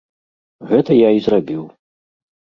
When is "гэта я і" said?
0.71-1.23